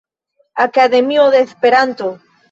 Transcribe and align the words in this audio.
Akademio 0.67 1.23
de 1.33 1.39
Esperanto. 1.47 2.07